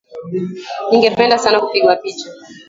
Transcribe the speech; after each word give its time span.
Ningependa 0.91 1.37
sana 1.43 1.59
kupigwa 1.63 1.95
picha. 2.01 2.29